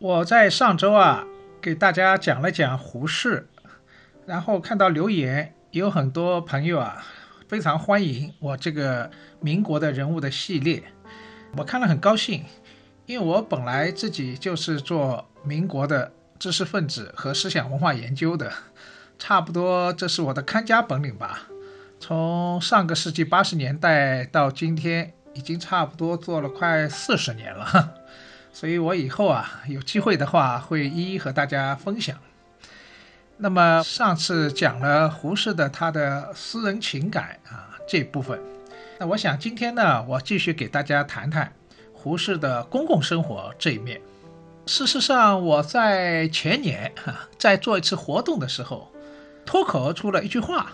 [0.00, 1.26] 我在上周啊，
[1.60, 3.46] 给大家讲了讲胡适，
[4.24, 7.04] 然后看到留言，有很多朋友啊，
[7.46, 10.82] 非常欢迎我这个民国的人物的系列，
[11.54, 12.46] 我看了很高兴，
[13.04, 18.50] 因为我本来自己就是做民国的知识分子和思想文化研究的，
[19.18, 21.42] 差不多这是我的看家本领吧。
[21.98, 27.96] 从上个世纪八十年代到今天，已经差不多做了快四十年了。
[28.52, 32.16] 所以，我以后啊有机会的话，会一一和大家分享。
[33.38, 38.38] 那么，上次讲了胡适的他的私人情感啊这部分，
[38.98, 41.50] 那我想今天呢，我继续给大家谈谈
[41.94, 43.98] 胡适的公共生活这一面。
[44.66, 48.92] 事实上，我在前年哈在做一次活动的时候，
[49.46, 50.72] 脱口而出了一句话，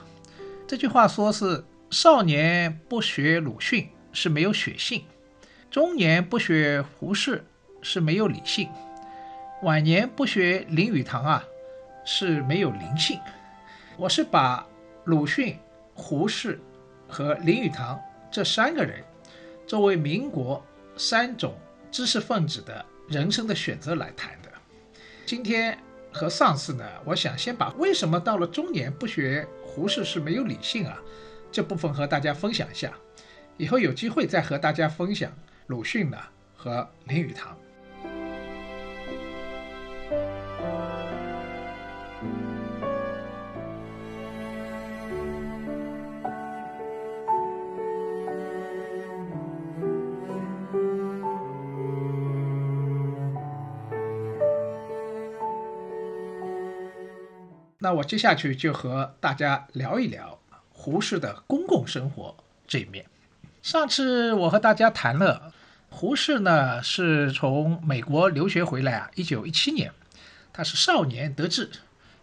[0.66, 5.04] 这句话说是：少年不学鲁迅是没有血性，
[5.70, 7.44] 中年不学胡适。
[7.88, 8.68] 是没有理性，
[9.62, 11.44] 晚年不学林语堂啊，
[12.04, 13.20] 是没有灵性。
[13.96, 14.66] 我是把
[15.04, 15.56] 鲁迅、
[15.94, 16.60] 胡适
[17.06, 17.96] 和林语堂
[18.28, 19.04] 这三个人
[19.68, 20.60] 作为民国
[20.96, 21.54] 三种
[21.92, 24.50] 知识分子的人生的选择来谈的。
[25.24, 25.78] 今天
[26.12, 31.00] 和上次呢，我想先把为什么到了中年不学胡适是没有理性啊
[31.52, 32.92] 这部分和大家分享一下，
[33.56, 35.32] 以后有机会再和大家分享
[35.68, 36.18] 鲁迅呢
[36.56, 37.56] 和林语堂。
[57.86, 62.36] 那我接下去就和大家聊一聊胡适的公共生活
[62.66, 63.06] 这一面。
[63.62, 65.52] 上次我和大家谈了
[65.88, 69.92] 胡适呢，是从美国留学回来啊，一九一七年，
[70.52, 71.70] 他是少年得志，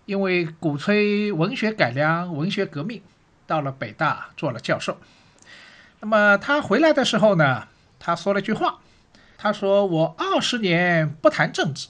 [0.06, 3.02] 因为鼓吹文学改良、文学革命，
[3.48, 4.98] 到了北大做了教授。
[6.02, 7.70] 那么他回来的时候呢，
[8.00, 8.80] 他说了句话，
[9.38, 11.88] 他说：“我二十年不谈政治，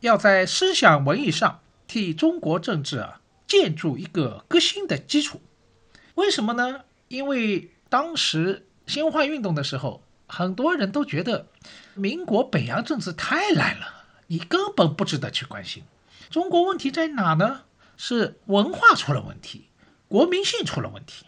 [0.00, 1.60] 要在思想文艺上。”
[1.92, 5.42] 替中国政治啊建筑一个革新的基础，
[6.14, 6.84] 为什么呢？
[7.08, 11.48] 因为当时新文化运动的时候，很多人都觉得
[11.92, 15.82] 民国北洋政治太烂了，你根本不值得去关心。
[16.30, 17.64] 中国问题在哪呢？
[17.98, 19.68] 是文化出了问题，
[20.08, 21.26] 国民性出了问题。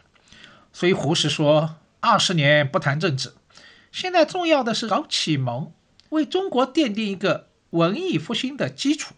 [0.72, 3.34] 所以胡适说：“二十年不谈政治，
[3.92, 5.70] 现在重要的是搞启蒙，
[6.08, 9.14] 为中国奠定一个文艺复兴的基础。”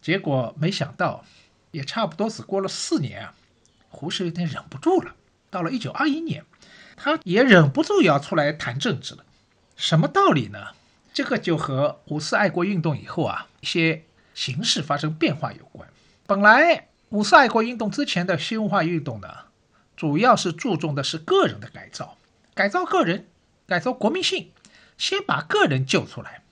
[0.00, 1.24] 结果没想到，
[1.72, 3.34] 也差不多只过了四年啊，
[3.88, 5.14] 胡适有点忍不住了。
[5.50, 6.44] 到了一九二一年，
[6.96, 9.24] 他也忍不住要出来谈政治了。
[9.76, 10.68] 什么道理呢？
[11.12, 15.88] 这个就和五四爱国运动以后啊一些形势发生变化有关。
[16.26, 19.28] 本来五四爱国运动之前的新文化运动呢，
[19.96, 22.16] 主要是注重的是个人的改造，
[22.54, 23.26] 改造个人，
[23.66, 24.52] 改造国民性，
[24.96, 26.42] 先把个人救出来。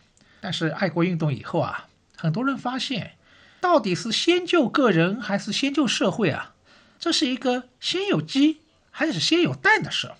[0.40, 3.12] 但是爱国运动以后啊，很多人发现。
[3.60, 6.54] 到底是先救个人还是先救社会啊？
[6.98, 8.60] 这是一个先有鸡
[8.90, 10.12] 还是先有蛋的事。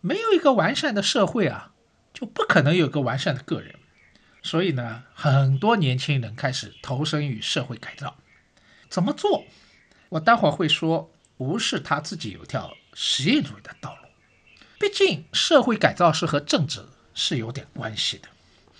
[0.00, 1.72] 没有一个完善的社会啊，
[2.14, 3.74] 就不可能有个完善的个人。
[4.42, 8.16] 所以呢，很多年轻人开始投身于社会改造。
[8.88, 9.44] 怎么做？
[10.10, 14.08] 我待会儿会说，不是他自己有条实验主义的道路。
[14.78, 16.84] 毕竟社会改造是和政治
[17.14, 18.28] 是有点关系的。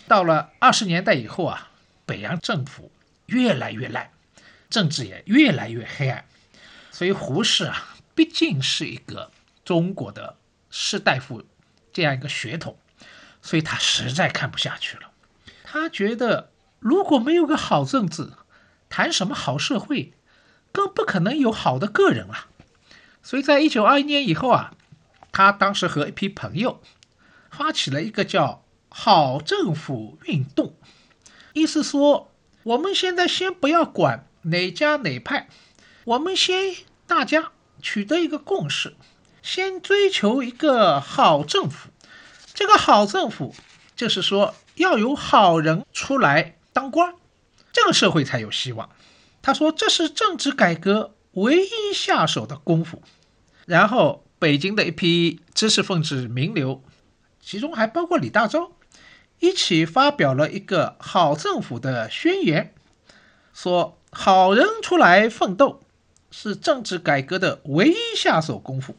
[0.07, 1.71] 到了二十年代以后啊，
[2.05, 2.93] 北洋政府
[3.27, 4.11] 越来越烂，
[4.71, 6.25] 政治也越来越黑暗。
[6.91, 9.31] 所以胡适啊，毕竟是一个
[9.65, 10.37] 中国的
[10.71, 11.45] 士大夫
[11.93, 12.79] 这样一个血统，
[13.43, 15.11] 所以他实在看不下去了。
[15.65, 18.33] 他觉得如果没有个好政治，
[18.89, 20.15] 谈什么好社会，
[20.73, 22.47] 更不可能有好的个人了。
[23.23, 24.73] 所以在一九二一年以后啊，
[25.33, 26.81] 他当时和一批朋友
[27.51, 30.77] 发起了一个叫“好政府运动”，
[31.53, 32.33] 意思说
[32.67, 35.49] 我们现在先不要管哪家哪派，
[36.03, 36.75] 我们先
[37.07, 38.97] 大家取得一个共识，
[39.41, 41.91] 先追求一个好政府。
[42.53, 43.55] 这个好政府
[43.95, 47.15] 就是说要有好人出来当官。
[47.73, 48.91] 这个社会才有希望。
[49.43, 53.01] 他说：“这是政治改革唯一下手的功夫。”
[53.65, 56.83] 然后，北京的一批知识分子名流，
[57.41, 58.73] 其中还包括李大钊，
[59.41, 62.73] 一起发表了一个好政府的宣言，
[63.53, 65.81] 说：“好人出来奋斗，
[66.31, 68.97] 是政治改革的唯一下手功夫。”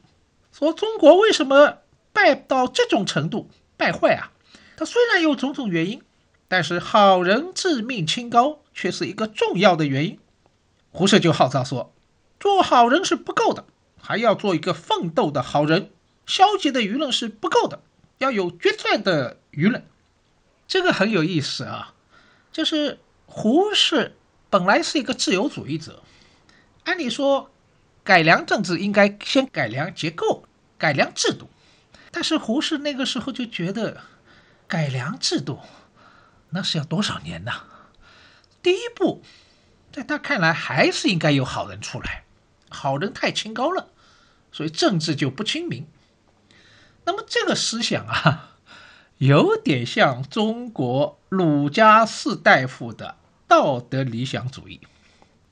[0.52, 1.80] 说中国为什么
[2.14, 4.32] 败到这种程度败坏啊？
[4.76, 6.02] 它虽然有种种原因。
[6.50, 10.18] 但是好人自命清高却是一个重要的原因。
[10.92, 11.94] 胡适就号召说，
[12.40, 13.66] 做好人是不够的，
[14.00, 15.92] 还要做一个奋斗的好人。
[16.26, 17.82] 消极的舆论是不够的，
[18.20, 19.84] 要有决战的舆论。
[20.68, 21.94] 这个很有意思啊，
[22.52, 24.18] 就是胡适
[24.50, 26.04] 本来是一个自由主义者，
[26.84, 27.52] 按理说
[28.04, 30.46] 改良政治应该先改良结构、
[30.78, 31.50] 改良制度，
[32.12, 34.02] 但是胡适那个时候就觉得
[34.68, 35.60] 改良制度。
[36.50, 37.52] 那是要多少年呢？
[38.62, 39.22] 第一步，
[39.92, 42.24] 在他看来还是应该有好人出来，
[42.70, 43.90] 好人太清高了，
[44.52, 45.88] 所以政治就不清明。
[47.04, 48.57] 那么这个思想啊，
[49.18, 53.16] 有点像中国儒家士大夫的
[53.48, 54.82] 道德理想主义，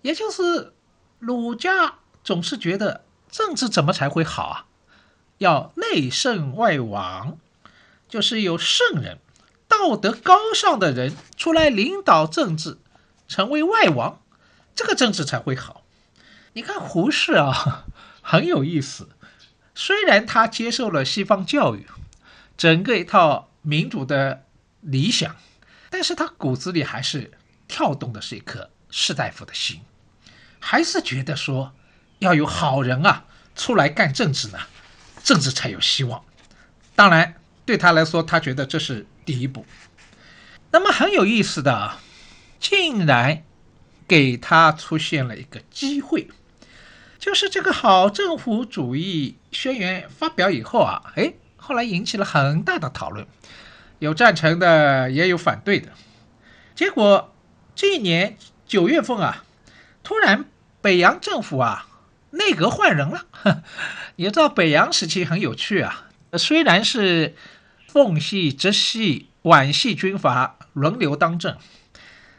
[0.01, 0.73] 也就是
[1.19, 4.65] 儒家总是觉得政治怎么才会好啊？
[5.39, 7.37] 要内圣外王，
[8.07, 9.19] 就是有圣人。
[9.67, 12.77] 道德高尚的人出来领导政治，
[13.27, 14.21] 成为外王，
[14.75, 15.83] 这个政治才会好。
[16.53, 17.85] 你看胡适啊，
[18.21, 19.09] 很有意思。
[19.73, 21.87] 虽然他接受了西方教育，
[22.55, 24.45] 整个一套民主的
[24.79, 25.35] 理想，
[25.89, 27.31] 但是他骨子里还是
[27.67, 29.81] 跳动的是一颗士大夫的心，
[30.59, 31.73] 还是觉得说
[32.19, 33.25] 要有好人啊
[33.55, 34.59] 出来干政治呢，
[35.23, 36.23] 政治才有希望。
[36.95, 37.35] 当然，
[37.65, 39.05] 对他来说，他觉得这是。
[39.25, 39.65] 第一步，
[40.69, 41.97] 那么很有意思的，
[42.59, 43.41] 竟然
[44.07, 46.27] 给他出现了一个机会，
[47.17, 51.33] 就是这个好政府主义宣言发表以后啊，哎，
[51.65, 53.25] 后来引起了很大的讨论，
[53.99, 55.89] 有赞成的，也有反对的。
[56.75, 57.33] 结果
[57.73, 59.43] 这一年九月份啊，
[60.03, 60.45] 突然
[60.81, 61.87] 北洋政府啊
[62.29, 63.25] 内阁换人了。
[64.17, 66.07] 你知道北洋时期很有趣啊，
[66.37, 67.35] 虽然是。
[67.87, 71.57] 奉系、直系、皖系军阀轮流当政，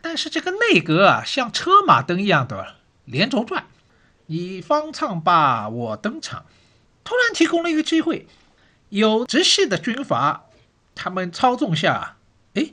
[0.03, 2.75] 但是这个内阁啊，像车马灯一样的
[3.07, 3.65] 连轴转。
[4.27, 6.45] 你方唱罢我登场，
[7.05, 8.27] 突然提供了一个机会，
[8.97, 10.47] 有直系的军阀，
[10.95, 12.17] 他们操纵下，
[12.55, 12.71] 哎，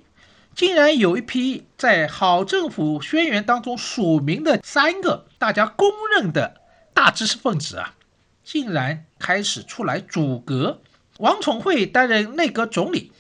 [0.56, 6.62] 竟然有一批在好政府宣言当中署名的三个大家公认的
[6.94, 7.96] 大知识分子啊，
[8.42, 10.80] 竟然开始出来阻隔。
[11.18, 13.12] 王宠惠担任内阁总理，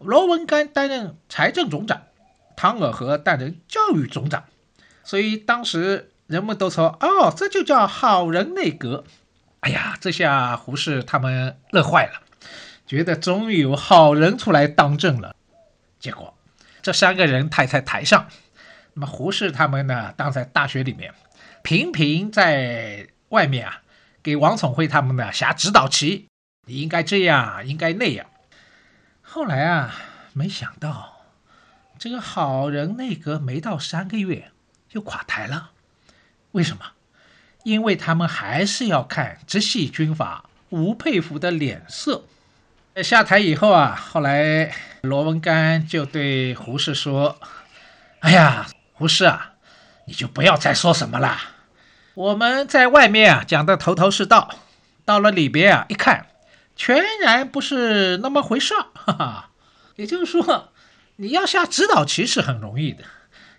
[0.00, 2.02] 罗文干担任财政总长，
[2.56, 4.42] 唐尔和担任教育总长。
[5.04, 9.04] 所以当时人们都说：“哦，这就叫好人内阁。”
[9.60, 12.22] 哎呀，这下胡适他们乐坏了，
[12.88, 15.36] 觉得终于有好人出来当政了。
[16.00, 16.34] 结果
[16.80, 18.26] 这三个人抬在台上，
[18.94, 21.12] 那么胡适他们呢，当在大学里面，
[21.62, 23.82] 频频在外面啊，
[24.22, 26.28] 给王宠惠他们呢下指导棋。
[26.66, 28.26] 你应该这样，应该那样。
[29.20, 29.94] 后来啊，
[30.32, 31.26] 没想到
[31.98, 34.50] 这个好人内阁没到三个月
[34.88, 35.72] 就垮台了。
[36.52, 36.92] 为什么？
[37.64, 42.24] 因为他们还是要看直系军阀吴佩孚的脸色。
[43.02, 47.38] 下台以后啊，后来罗文干就对胡适说
[48.20, 49.52] ：“哎呀，胡适啊，
[50.06, 51.38] 你就不要再说什么了。
[52.14, 54.54] 我们在外面啊讲的头头是道，
[55.04, 56.26] 到了里边啊一看。”
[56.80, 59.50] 全然不是那么回事儿，哈哈。
[59.96, 60.72] 也就是说，
[61.16, 63.02] 你要下指导棋是很容易的，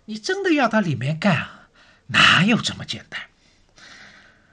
[0.06, 1.68] 你真的要到里面干啊，
[2.08, 3.20] 哪有这么简单？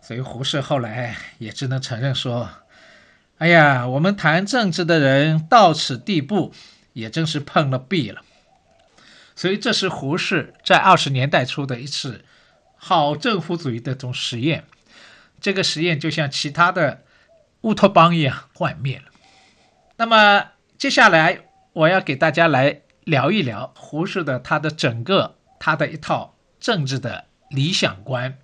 [0.02, 2.50] 所以胡适后来也只能承认说
[3.38, 6.55] ：“哎呀，我们谈政治的人到此地步，
[6.95, 8.23] 也真是碰了壁了。”
[9.37, 12.25] 所以这是胡适在二十年代初的一次
[12.76, 14.64] 好政府主义的这种实验。
[15.38, 17.02] 这个实验就像其他的
[17.61, 19.05] 乌托邦一样幻灭了。
[19.99, 21.40] 那么接下来
[21.75, 28.38] 我要给大家来聊一聊胡适的他的整个他的一套政治的理想观。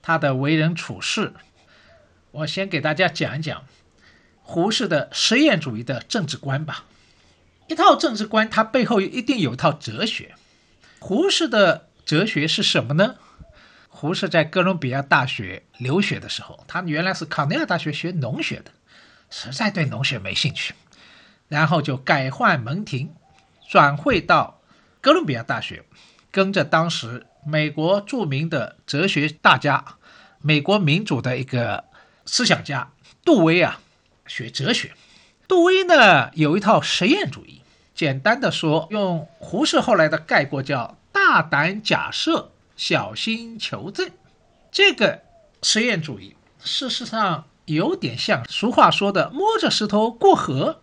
[0.00, 1.34] 他的为人处事，
[2.30, 3.64] 我先给大家讲一讲
[4.48, 6.84] 胡适的实验主义的政治观吧。
[7.66, 10.36] 一套政治观，它背后一定有一套哲学。
[11.00, 13.16] 胡适的哲学是什么呢？
[13.88, 18.70] 胡适在哥伦比亚大学留学的时候，他原来是康奈尔大学学农学的，
[19.30, 20.74] 实在对农学没兴趣，
[21.48, 23.10] 然后就改换门庭，
[23.68, 24.60] 转会到
[25.00, 25.84] 哥伦比亚大学，
[26.30, 27.26] 跟着当时。
[27.48, 29.84] 美国著名的哲学大家，
[30.40, 31.84] 美国民主的一个
[32.24, 32.90] 思想家
[33.24, 33.80] 杜威啊，
[34.26, 34.92] 学哲学。
[35.48, 37.62] 杜威呢有一套实验主义，
[37.94, 44.10] 简单的说，用胡适后来的概括叫“大胆假设，小心求证”。
[44.72, 45.22] 这个
[45.62, 50.82] 实验主义事实上有点像俗话说的“摸着石头过河”，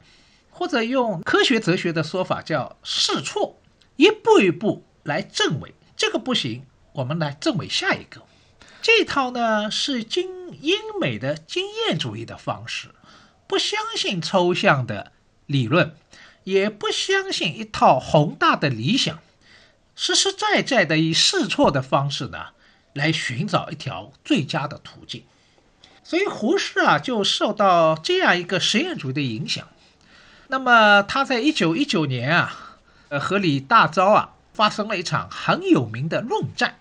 [0.49, 3.59] 或者用科学哲学的说法叫试错，
[3.97, 5.73] 一步一步来证伪。
[5.95, 8.21] 这个不行，我们来证伪下一个。
[8.81, 12.89] 这套呢是经英美的经验主义的方式，
[13.53, 15.11] 不相信抽象的
[15.45, 15.95] 理论，
[16.43, 19.19] 也不相信一套宏大的理想，
[19.95, 22.47] 实实在在的以试错的方式呢
[22.93, 25.23] 来寻找一条最佳的途径。
[26.03, 29.67] 所以胡适啊就受到这样一个实验主义的影响。
[30.47, 32.79] 那么他在一九一九年啊，
[33.09, 34.31] 呃和李大钊啊。
[34.55, 36.79] 发生了一场很有名的论战，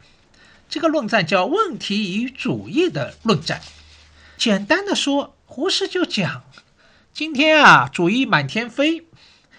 [0.70, 3.60] 这个论战叫“问题与主义”的论战。
[4.36, 6.44] 简单的说，胡适就讲，
[7.12, 9.06] 今天啊，主义满天飞，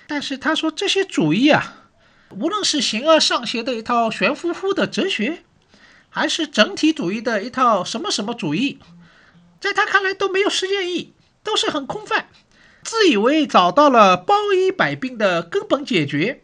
[0.08, 1.92] 但是他说这些主义啊，
[2.32, 5.44] 无论是形而上学的一套玄乎乎的哲学，
[6.10, 8.80] 还是整体主义的一套什么什么主义，
[9.62, 12.28] 在他看来都没有实践意义，都是很空泛，
[12.82, 16.42] 自以为找到了包医百病的根本解决。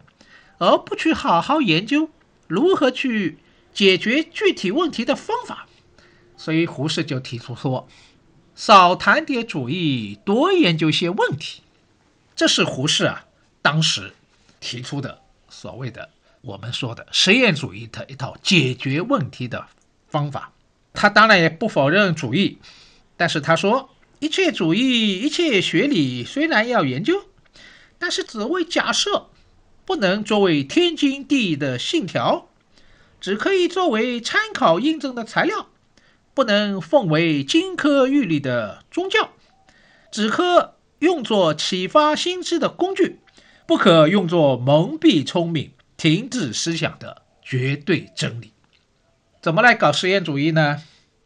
[0.60, 2.12] 而不去好好研究
[2.48, 3.40] 如何去
[3.74, 5.68] 解决具体问题的方法，
[6.38, 7.88] 所以胡适就提出说
[8.62, 11.62] ：“少谈点主义，多研究些问题。”
[12.36, 13.26] 这是胡适啊
[13.62, 14.14] 当时
[14.60, 16.10] 提出的所谓的
[16.42, 19.66] 我们说的实验主义的一套解决问题的
[20.10, 20.52] 方法。
[20.94, 22.58] 他当然也不否认主义，
[23.16, 27.24] 但是他说：“一切主义、一切学理虽然要研究，
[27.98, 29.28] 但是只为假设。”
[29.86, 32.50] 不能作为天经地义的信条，
[33.22, 35.68] 只可以作为参考印证的材料，
[36.40, 39.32] 不能奉为金科玉律的宗教，
[40.10, 43.20] 只可用作启发心智的工具，
[43.68, 48.54] 不可用作蒙蔽聪明、停止思想的绝对真理。
[49.42, 50.82] 怎么来搞实验主义呢？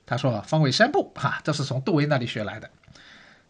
[0.08, 2.72] 他说分为三步，哈，这是从杜威那里学来的。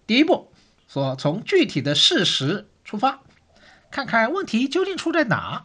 [0.05, 0.51] 第一步
[0.89, 3.22] 说从具体的事实出发。
[3.89, 5.63] 看看问题究竟出在哪。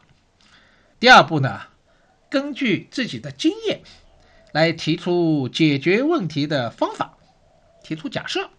[1.01, 1.63] 第二步呢，
[2.31, 3.81] 根据自己的经验
[4.53, 7.15] 来提出解决问题的方法，
[7.83, 8.51] 提出假设。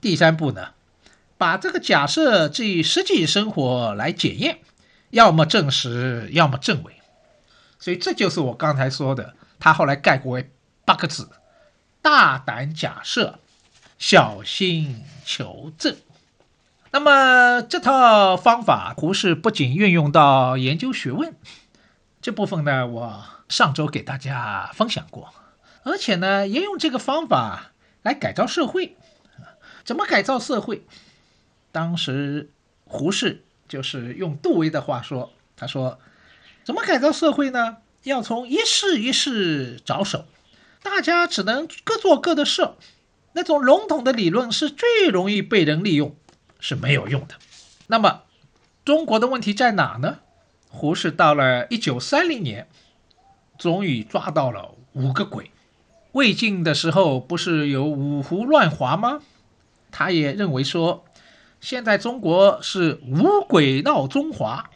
[0.00, 0.68] 第三步呢，
[1.36, 4.60] 把这个假设置于实际生活来检验，
[5.10, 6.94] 要么证实，要么证伪。
[7.78, 10.50] 所以这就是我刚才说的，他后来概括为
[10.84, 11.28] 八个字：
[12.02, 13.38] 大胆假设，
[13.98, 15.96] 小心求证。
[16.92, 21.34] 那么这套方法，胡适不仅运用到研究学问
[22.20, 25.34] 这部分呢，我上周给大家分享过，
[25.82, 28.96] 而且呢，也用这个方法来改造社会。
[29.84, 30.86] 怎么改造社会？
[31.72, 32.50] 当时
[32.84, 35.98] 胡适就是用杜威的话说，他说
[36.64, 37.78] ：“怎么改造社会呢？
[38.04, 40.24] 要从一事一事着手，
[40.82, 42.70] 大家只能各做各的事，
[43.32, 46.14] 那种笼统的理论是最容易被人利用。”
[46.62, 47.36] 是没有用的。
[47.86, 48.22] 那么，
[48.84, 50.18] 中国的问题在哪呢？
[50.68, 52.68] 胡适到了一九三零年，
[53.60, 55.52] 终于抓到了五个鬼。
[56.12, 59.20] 魏晋的时候不是有五胡乱华吗？
[59.92, 61.04] 他也认为说，
[61.60, 64.70] 现在中国是五鬼闹中华。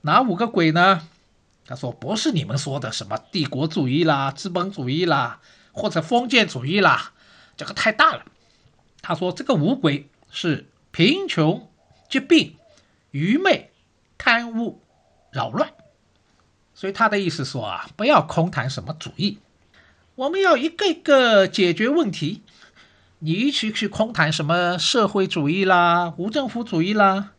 [0.00, 1.06] 哪五个鬼呢？
[1.66, 7.12] 他说不是你们说的什么帝国主义啦、资本主义啦，或者封建主义啦，
[7.56, 8.24] 这个太大了。
[9.02, 10.66] 他说这个五鬼是。
[10.90, 11.70] 贫穷、
[12.08, 12.56] 疾病、
[13.12, 13.70] 愚昧、
[14.16, 14.80] 贪污、
[15.30, 15.70] 扰乱。
[16.78, 19.38] 所以他的意思说啊，不要空谈什么主义，
[20.14, 22.42] 我们要一个一个解决问题。
[23.18, 27.32] 你一起去空谈什么社会主义啦、无政府主义啦，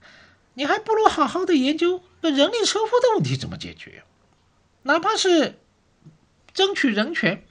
[0.56, 4.04] 你还不如好好的研究这人力车夫的问题怎么解决。
[4.84, 5.58] 哪怕是
[6.54, 7.42] 争取人权，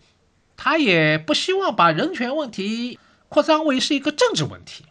[0.59, 2.99] 他也不希望把人权问题
[3.31, 4.85] 扩张为是一个政治问题。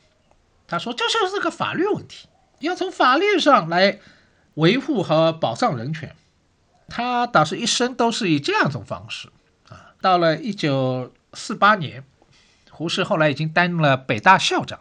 [0.66, 2.28] 他说这就是个法律问题，
[2.58, 4.00] 要从法律上来
[4.56, 6.16] 维护和保障人权。
[6.88, 9.30] 他倒是一生都是以这样一种方式
[9.70, 9.94] 啊。
[10.02, 12.04] 到了一九四八年。
[12.70, 14.80] 胡适后来已经担任了北大校长。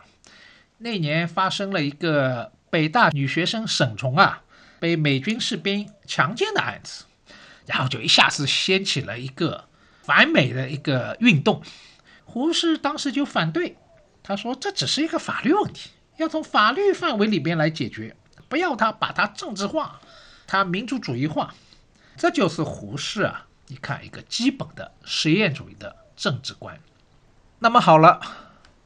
[0.76, 4.42] 那年发生了一个北大女学生沈从啊
[4.78, 7.06] 被美军士兵强奸的案子，
[7.64, 9.64] 然后就一下子掀起了一个
[10.02, 11.62] 反美的一个运动。
[12.26, 13.78] 胡适当时就反对，
[14.22, 18.14] 他说这只是一个法律问题，要从法律范围里边来解决，
[18.46, 19.98] 不要他把它政治化，
[20.46, 21.54] 他民族主义化。
[22.16, 26.80] 这就是胡适啊，你看一个基本的实验主义的政治观。
[27.58, 28.20] 那么好了，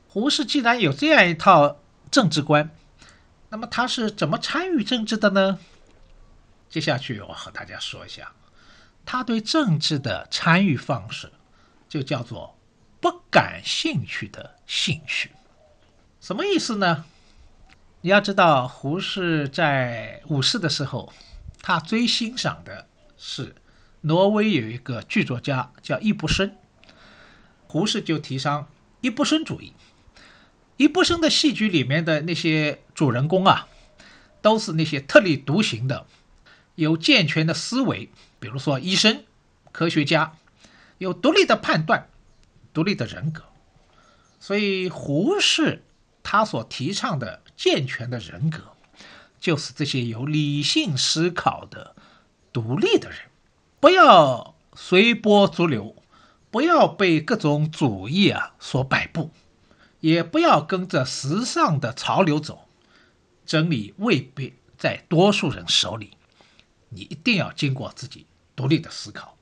[0.09, 2.71] 胡适既然有这样一套政治观，
[3.49, 5.59] 那么他是怎么参与政治的呢？
[6.69, 8.33] 接下去我和大家说一下，
[9.05, 11.33] 他对政治的参与方式
[11.89, 12.57] 就叫做
[13.01, 15.33] 不感兴趣的兴趣。
[16.21, 17.05] 什么意思呢？
[18.03, 21.13] 你要知道，胡适在五四的时候，
[21.61, 22.87] 他最欣赏的
[23.23, 23.55] 是
[24.01, 26.57] 挪威有一个剧作家叫易卜生。
[27.67, 28.71] 胡适就提倡
[29.03, 29.75] 易卜生主义。
[30.79, 33.69] 易卜生的戏剧里面的那些主人公啊，
[34.41, 36.07] 都是那些特立独行的、
[36.77, 38.09] 有健全的思维，
[38.39, 39.23] 比如说医生、
[39.71, 40.33] 科学家，
[40.97, 42.09] 有独立的判断、
[42.73, 43.45] 独立的人格。
[44.41, 45.85] 所以胡适
[46.23, 48.73] 他所提倡的健全的人格，
[49.39, 51.95] 就是这些有理性思考的、
[52.53, 53.19] 独立的人，
[53.81, 55.97] 不要随波逐流。
[56.53, 59.31] 不要被各种主义啊所摆布，
[60.01, 62.67] 也不要跟着时尚的潮流走。
[63.47, 66.11] 真理未必在多数人手里，
[66.89, 69.37] 你一定要经过自己独立的思考。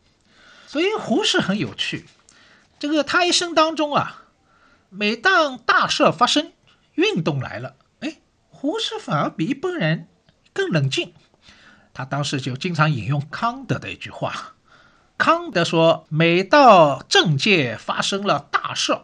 [0.66, 2.05] 所以胡适很有趣，
[2.79, 4.25] 这个他一生当中啊，
[4.90, 6.53] 每当大事发生、
[6.92, 8.18] 运动来了，哎，
[8.51, 10.09] 胡适反而比一般人
[10.53, 11.14] 更冷静。
[11.99, 14.55] 他当时就经常引用康德的一句话。
[15.17, 18.97] 康德说：“每到政界发生了大事，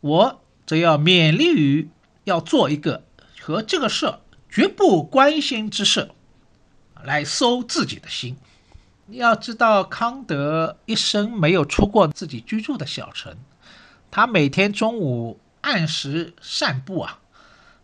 [0.00, 1.90] 我则要勉力于
[2.24, 3.04] 要做一个
[3.42, 4.14] 和这个事
[4.48, 6.10] 绝不关心之事，
[7.04, 8.38] 来收自己的心。
[9.04, 13.36] 你要知道，康德一生没有出过自己居住的小城，
[14.10, 17.18] 他每天中午按时散步啊，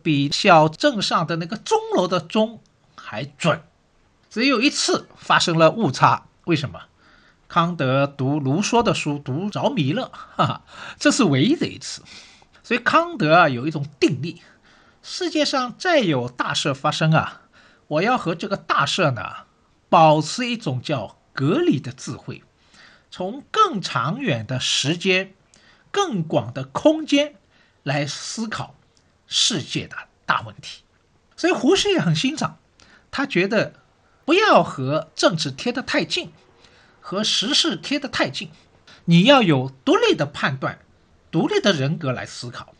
[0.02, 2.62] 比小镇上的那个钟楼的钟
[2.96, 3.60] 还准。
[4.36, 6.78] 只有一次发生了误差，为什么？”
[7.48, 10.62] 康德读卢梭的书读着迷了，哈哈，
[10.98, 12.02] 这是唯一的一次。
[12.62, 14.42] 所以康德啊有一种定力：
[15.02, 17.44] 世界上再有大事发生啊，
[17.86, 19.24] 我要和这个大事呢
[19.88, 22.42] 保持一种叫隔离的智慧，
[23.10, 25.32] 从更长远的时间、
[25.90, 27.36] 更广的空间
[27.82, 28.74] 来思考
[29.26, 29.96] 世界的
[30.26, 30.82] 大问题。
[31.34, 32.58] 所以胡适也很欣赏，
[33.10, 33.72] 他觉得
[34.26, 36.30] 不要和政治贴得太近。
[37.00, 38.50] 和时事贴得太近，
[39.04, 40.80] 你要有独立的判断、
[41.30, 42.74] 独立的人格来思考。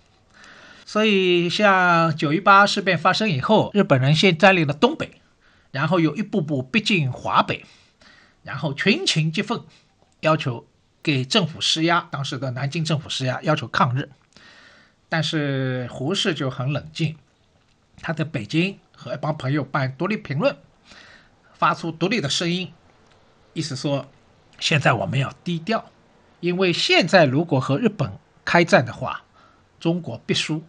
[0.85, 5.21] 所以，像九一八事变发生以后，日本人先占领了东北，
[5.71, 7.65] 然后又一步步逼近华北，
[8.43, 9.61] 然后群情激愤，
[10.23, 10.67] 要求
[11.05, 12.09] 给政府施压。
[12.11, 14.11] 当时的南京政府施压，要求抗日。
[15.09, 17.17] 但是胡适就很冷静，
[18.03, 20.57] 他在北京和一帮朋友办独立评论，
[21.59, 22.73] 发出独立的声音，
[23.53, 24.07] 意思说。
[24.59, 25.85] 现在我们要低调，
[26.41, 28.11] 因为现在如果和日本
[28.43, 29.23] 开战的话，
[29.79, 30.65] 中国必输，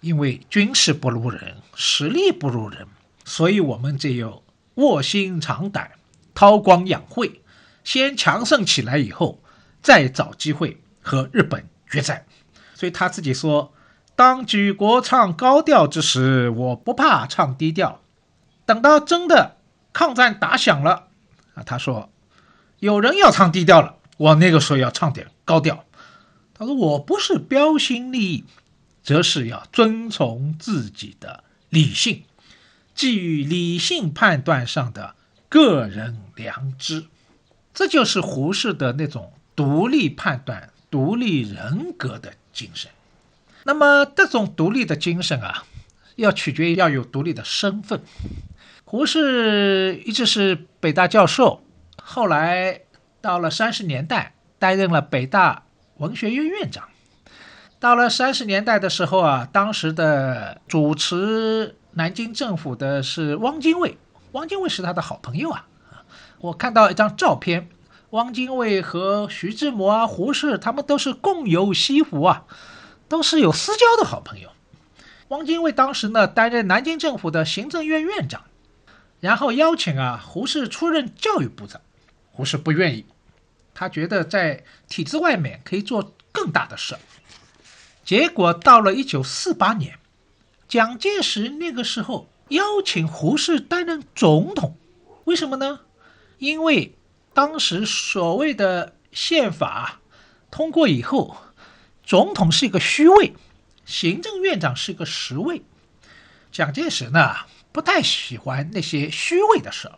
[0.00, 2.86] 因为军事不如人，实力不如人，
[3.26, 4.42] 所以我们只有
[4.76, 5.90] 卧薪尝胆，
[6.32, 7.42] 韬光养晦，
[7.84, 9.38] 先强盛起来以后，
[9.82, 12.24] 再找机会和日本决战。
[12.74, 13.74] 所以他自己说
[14.16, 18.00] ：“当举国唱高调之时，我不怕唱低调；
[18.64, 19.57] 等到真的
[19.92, 21.08] 抗战打响了，
[21.54, 22.10] 啊，他说。”
[22.80, 25.84] 有人要唱低调了，我那个时候要唱点高调。
[26.54, 28.44] 他说：“我不是标新立异，
[29.02, 32.22] 则是要遵从自己的理性，
[32.94, 35.16] 基于理性判断上的
[35.48, 37.06] 个人良知。”
[37.74, 42.88] 这就是胡适的那种独立判断、独立人格的精神。
[43.64, 45.64] 那么，这种独立的精神啊，
[46.14, 48.00] 要取决于要有独立的身份。
[48.90, 51.60] 胡适一直是北大教授，
[52.02, 52.80] 后来
[53.20, 55.64] 到了三十年代担任了北大
[55.98, 56.88] 文学院院长。
[57.78, 63.98] 到了三十年代的时候啊，当时的主持南京政府的是汪精卫，
[64.32, 65.66] 汪精卫是他的好朋友啊。
[66.38, 67.68] 我看到一张照片，
[68.12, 72.46] 汪精卫和徐志摩啊、胡适他们都是共游西湖啊，
[73.06, 74.48] 都是有私交的好朋友。
[75.28, 78.44] 汪精卫当时呢担任南京政府的行政院院长，
[79.20, 81.80] 然后邀请啊胡适出任教育部长，
[82.30, 83.04] 胡适不愿意，
[83.74, 86.96] 他觉得在体制外面可以做更大的事。
[88.04, 89.98] 结果到了一九四八年，
[90.68, 94.76] 蒋介石那个时候邀请胡适担任总统，
[95.24, 95.80] 为什么呢？
[96.38, 96.94] 因为
[97.34, 100.00] 当时所谓的宪法
[100.50, 101.36] 通过以后，
[102.04, 103.34] 总统是一个虚位，
[103.84, 105.62] 行政院长是一个实位。
[106.50, 107.34] 蒋介石呢
[107.72, 109.90] 不太喜欢那些虚位的事，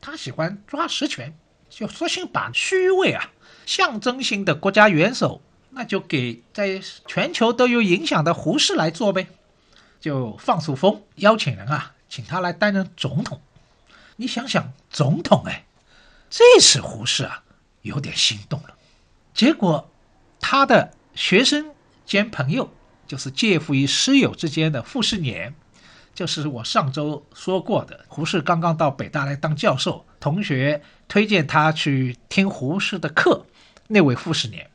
[0.00, 1.36] 他喜欢抓实权，
[1.68, 3.30] 就索性把虚位啊
[3.64, 5.42] 象征性的国家元首。
[5.70, 9.26] 那就给在全球都有影响的胡适来做呗，
[10.00, 13.42] 就放出风，邀请人啊，请他来担任总统。
[14.16, 15.66] 你想想，总统哎，
[16.30, 17.42] 这次胡适啊
[17.82, 18.74] 有点心动了。
[19.34, 19.90] 结果
[20.40, 21.74] 他的学生
[22.06, 22.72] 兼朋友，
[23.06, 25.54] 就是介乎于师友之间的傅斯年，
[26.16, 33.44] 就是我上周说过的，胡适刚刚到北大来当教授，同学推荐他去听胡适的课，
[33.88, 34.70] 那位傅斯年。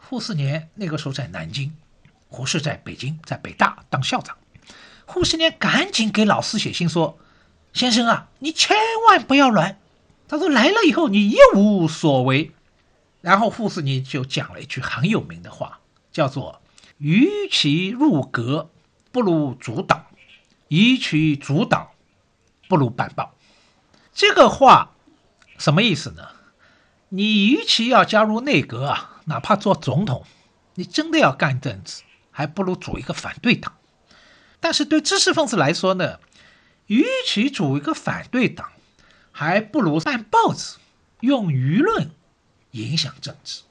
[0.00, 1.72] 傅斯年那个时候在南京，
[2.28, 4.36] 胡适在北京，在北大当校长。
[5.08, 7.18] 傅斯年赶紧给老师写信说
[7.74, 8.76] ：“先生啊，你千
[9.08, 9.80] 万不要来。”
[10.28, 12.52] 他说：“来了以后你一无所为。”
[13.20, 15.80] 然后傅斯年就讲了一句很有名的话，
[16.12, 16.62] 叫做
[16.98, 18.70] ：“与其入阁，
[19.10, 19.98] 不如阻挡；
[20.68, 21.90] 与其阻挡，
[22.68, 23.34] 不如办报。”
[24.14, 24.92] 这个话
[25.58, 26.28] 什么意思呢？
[27.08, 29.10] 你与其要加入内阁啊。
[29.26, 30.26] 哪怕做总统，
[30.74, 33.72] 你真的要干政治，还不如组一个反对党。
[34.60, 36.20] 但是对知识分子来说呢，
[36.88, 38.70] 与其组一个反对党，
[39.32, 40.76] 还不如办报纸，
[41.20, 42.10] 用舆论
[42.72, 43.62] 影响政治。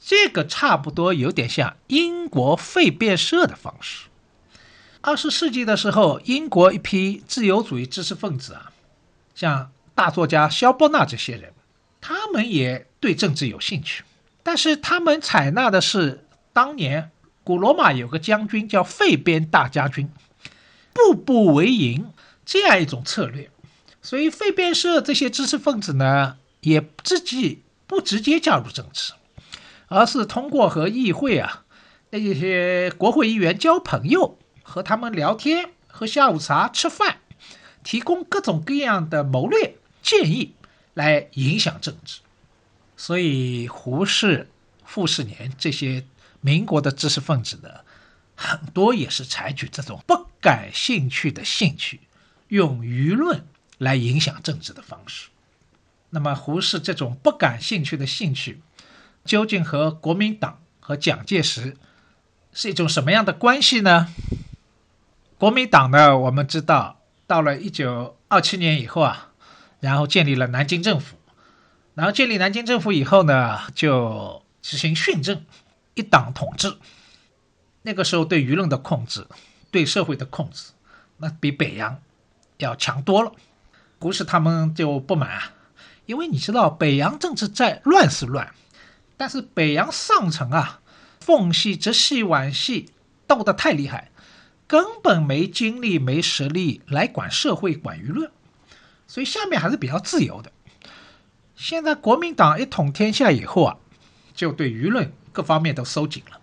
[0.00, 4.07] 这个差不多有点像英国废变社的方式。
[5.00, 8.72] 二十世纪的时候，英国一批自由主义知识分子啊，
[9.34, 11.52] 像大作家肖伯纳这些人，
[12.00, 14.04] 他们也对政治有兴趣。
[14.42, 17.10] 但是他们采纳的是当年
[17.44, 20.10] 古罗马有个将军叫费边大将军，
[20.92, 22.10] 步步为营
[22.44, 23.50] 这样一种策略，
[24.02, 29.12] 所以费边社这些知识分子呢，也自己不直接加入政治，
[29.86, 31.64] 而是通过和议会啊
[32.10, 37.20] 那些国会议员交朋友，和他们聊天、喝下午茶、吃饭，
[37.82, 40.54] 提供各种各样的谋略建议
[40.92, 42.20] 来影响政治。
[42.94, 44.46] 所以，胡适、
[44.84, 46.04] 傅斯年这些
[46.42, 47.70] 民国的知识分子呢，
[48.36, 52.00] 很多也是采取这种不感兴趣的兴趣，
[52.48, 53.46] 用舆论
[53.78, 55.30] 来影响政治的方式。
[56.10, 58.60] 那么，胡适这种不感兴趣的兴趣，
[59.24, 61.74] 究竟和国民党和蒋介石
[62.52, 64.12] 是一种什么样的关系呢？
[65.38, 69.28] 国民党呢，我们知道，到了一九二七年以后啊，
[69.78, 71.16] 然后建立了南京政府。
[71.94, 75.44] 然后建立南京政府以后呢，就实行训政，
[75.94, 76.76] 一党统治。
[77.82, 79.24] 那个时候对舆论的控制，
[79.70, 80.72] 对社会的控制，
[81.18, 82.00] 那比北洋
[82.56, 83.30] 要强多了。
[84.00, 85.52] 不是他们就不满啊，
[86.06, 88.52] 因为你知道北洋政治在乱是乱，
[89.16, 90.80] 但是北洋上层啊，
[91.20, 92.90] 奉系、直系、皖系
[93.28, 94.10] 斗得太厉害，
[94.68, 98.30] 根本没精力、没实力来管社会、管舆论，
[99.08, 100.52] 所以下面还是比较自由的。
[101.56, 103.78] 现在国民党一统天下以后啊，
[104.34, 106.38] 就对舆论各方面都收紧了，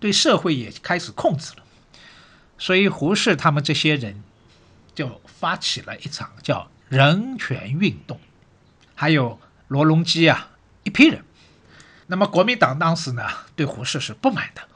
[0.00, 1.62] 对社会也开始控制了。
[2.58, 4.22] 所以胡适他们这些人
[4.94, 8.20] 就发起了一场叫人权运动，
[8.96, 10.50] 还有罗隆基啊
[10.82, 11.24] 一批人。
[12.08, 13.22] 那么国民党当时呢
[13.54, 14.67] 对胡适是不满的。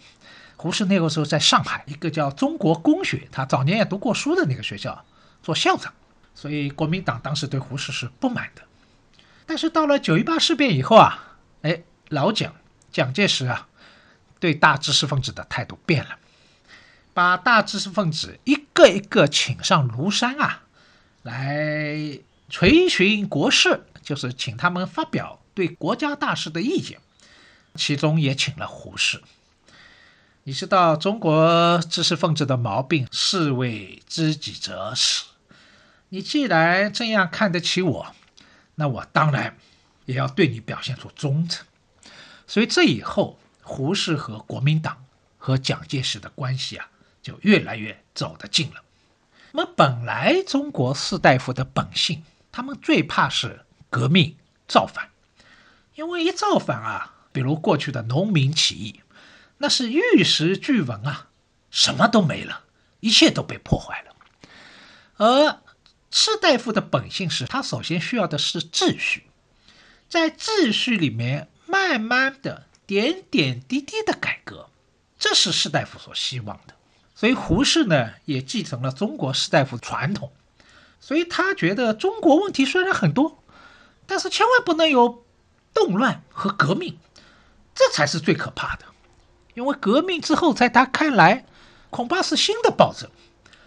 [0.62, 5.04] 胡适那个时候在上海一个叫中国公学，他早年也读过书的那个学校
[5.42, 5.92] 做校长，
[6.36, 8.62] 所以国民党当时对胡适是不满的。
[9.44, 12.54] 但是到了九一八事变以后啊，哎，老蒋
[12.92, 13.66] 蒋介石啊，
[14.38, 16.10] 对大知识分子的态度变了，
[17.12, 20.62] 把大知识分子一个一个请上庐山啊，
[21.22, 27.00] 来垂询国事，就是请他们发表对国家大事的意见，
[27.74, 29.20] 其中也请了胡适。
[30.44, 35.26] 你知道中国知识分子的毛病，士为知己者死，
[36.08, 38.14] 你既然这样看得起我，
[38.74, 39.56] 那我当然
[40.04, 41.64] 也要对你表现出忠诚。
[42.48, 45.04] 所以这以后，胡适和国民党
[45.38, 46.88] 和蒋介石的关系啊，
[47.22, 48.82] 就越来越走得近了。
[49.52, 54.34] 那么本来中国士大夫的本性，他们最怕是革命
[54.66, 55.08] 造反，
[55.94, 59.00] 因为一造反啊，比如过去的农民起义，
[59.62, 61.28] 那是玉石俱焚啊，
[61.70, 62.64] 什么都没了，
[62.98, 64.16] 一切都被破坏了。
[65.18, 65.62] 而
[66.10, 69.26] 士大夫的本性是他首先需要的是秩序，
[70.08, 74.68] 在秩序里面慢慢的点点滴滴的改革，
[75.16, 76.74] 这是士大夫所希望的。
[77.14, 80.32] 所以胡适呢也继承了中国士大夫传统，
[80.98, 83.40] 所以他觉得中国问题虽然很多，
[84.06, 85.24] 但是千万不能有
[85.72, 86.98] 动乱和革命，
[87.76, 88.86] 这才是最可怕的。
[89.54, 91.44] 因为革命之后，在他看来，
[91.90, 93.10] 恐怕是新的暴政。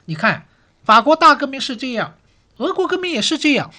[0.06, 0.48] 你看，
[0.84, 2.18] 法国大革命是这样，
[2.58, 3.72] 俄国革命也是这样，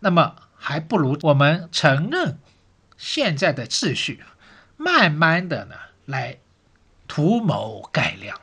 [0.00, 2.38] 那么还不如我们承认
[2.96, 4.22] 现在的秩序，
[4.76, 5.74] 慢慢的呢
[6.06, 6.38] 来
[7.06, 8.40] 图谋改良。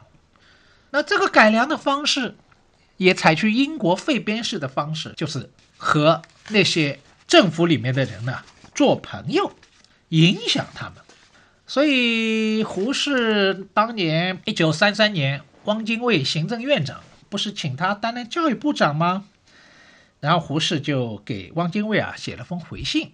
[0.89, 2.35] 那这个改良的方式，
[2.97, 8.41] 也采取英国废边式的方式，就是和那些政府里面的人呢
[8.73, 9.51] 做朋友，
[10.09, 10.95] 影响他们。
[11.67, 19.25] 所以胡适当年一九三三年，汪精卫行政院长不是请他担任教育部长吗？
[20.21, 23.11] 然后胡适就给汪精卫啊写了封回信，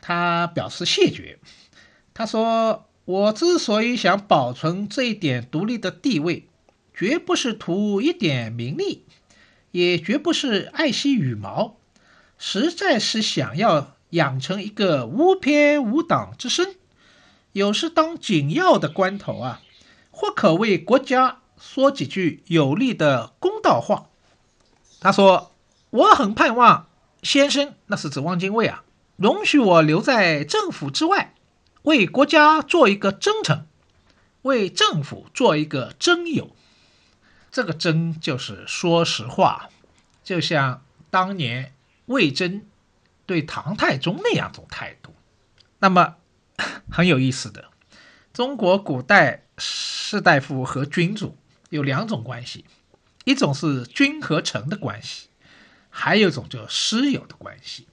[0.00, 1.38] 他表示谢绝。
[2.12, 6.48] 他说：“我之所以想保存这一点独立的地位。”
[6.94, 9.06] 绝不是图一点名利，
[9.70, 11.76] 也绝不是爱惜羽毛，
[12.36, 16.76] 实在是想要养成一个无偏无党之身。
[17.52, 19.60] 有时当紧要的关头啊，
[20.10, 24.06] 或可为国家说几句有力的公道话。
[25.00, 25.52] 他说
[25.90, 26.88] ：“我很盼望
[27.22, 28.84] 先生，那是指汪精卫啊，
[29.16, 31.34] 容许我留在政府之外，
[31.82, 33.66] 为国家做一个真诚，
[34.42, 36.54] 为政府做一个真友。”
[37.52, 39.68] 这个真就是说实话，
[40.24, 41.74] 就像当年
[42.06, 42.62] 魏征
[43.26, 45.12] 对唐太宗那样种态度。
[45.80, 46.16] 那么
[46.90, 47.64] 很有意思的，
[48.32, 51.36] 中国古代士大夫和君主
[51.70, 52.64] 有两种关系，
[53.24, 55.28] 一种是君和臣的关系，
[55.90, 57.86] 还有一种叫师友的关系。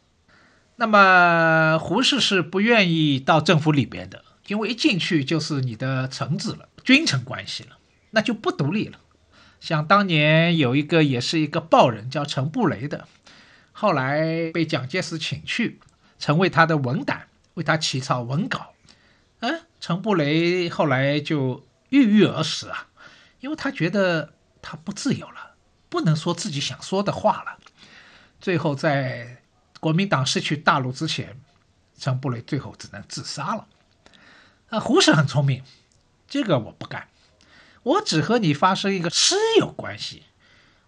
[0.75, 7.77] 那么胡适是不愿意到政府里边的，因为一进去就是你的臣子了，君臣关系了，
[8.11, 8.99] 那就不独立了。
[9.59, 13.07] 像当年有一个也是一个报人叫陈布雷的，
[13.73, 15.79] 后来被蒋介石请去，
[16.17, 17.27] 成为他的文胆，
[17.59, 18.73] 为他起草文稿。
[19.41, 22.87] 嗯，陈布雷后来就郁郁而死啊，
[23.41, 25.55] 因为他觉得他不自由了，
[25.89, 27.59] 不能说自己想说的话了。
[28.39, 29.43] 最后在
[29.81, 31.37] 国民党失去大陆之前，
[31.97, 33.67] 陈布雷最后只能自杀了。
[34.69, 35.61] 啊，胡适很聪明，
[36.29, 37.09] 这个我不干。
[37.83, 40.23] 我只和你发生一个师友关系，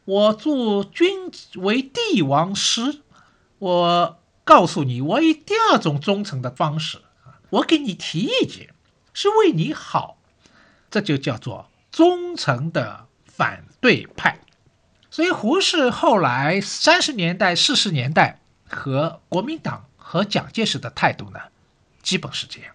[0.06, 3.02] 我助君为帝王师，
[3.60, 8.74] 我告诉你，我以第二种忠诚的方式啊我给你提意见，
[9.14, 10.18] 是为你好，
[10.90, 14.40] 这就叫做忠诚的反对派。
[15.10, 21.40] 所以胡适后来三十年代、四十年代和国民党和蒋介石的态度呢，
[22.02, 22.74] 基本是这样。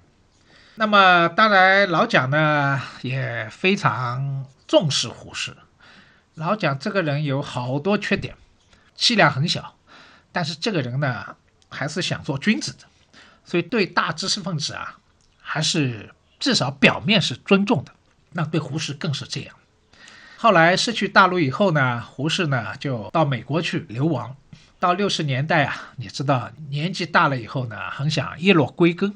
[0.75, 5.57] 那么当然，老蒋呢也非常重视胡适。
[6.35, 8.37] 老蒋这个人有好多缺点，
[8.95, 9.75] 气量很小，
[10.33, 11.37] 但是这个人呢
[11.69, 12.85] 还是想做君子的，
[13.45, 14.99] 所以对大知识分子啊，
[15.41, 17.93] 还是至少表面是尊重的。
[18.33, 19.55] 那对胡适更是这样。
[20.37, 24.37] 后来失去大陆以后呢，胡适呢就到美国去流亡。
[24.79, 29.15] 到六十年代啊，你知道年纪大了以后呢，很想叶落归根。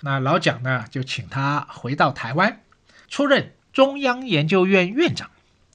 [0.00, 2.60] 那老蒋呢，就请他回到台湾，
[3.08, 5.30] 出任中央研究院院长。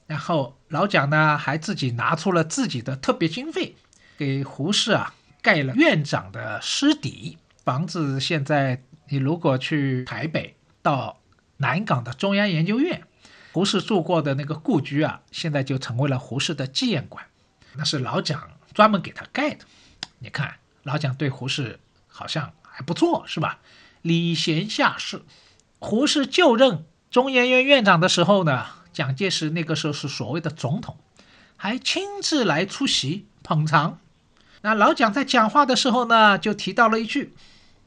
[0.06, 3.76] 然后老蒋呢，还自己拿出了自己的特别经费，
[4.18, 8.20] 给胡适啊盖了院长的师底房子。
[8.20, 11.20] 现在你如果去台北到
[11.58, 13.04] 南港的中央研究院，
[13.54, 17.24] 胡适住过的那个故居啊，现在就成为了胡适的纪念馆。
[17.76, 19.66] 那是老蒋专门给他盖的。
[20.18, 23.60] 你看，老蒋对胡适好像还不错，是吧？
[24.02, 25.22] 礼贤下士，
[25.78, 30.98] 胡适就任中研院院长的时候呢，蒋介石那个时候是所谓的总统，
[31.56, 34.00] 还亲自来出席捧场。
[34.66, 37.36] 那老蒋在讲话的时候呢，就提到了一句，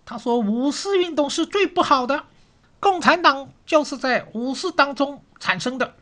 [0.07, 2.27] 他说：“五四运动是最不好的，
[2.79, 5.97] 共产党就是在五四当中产生的。”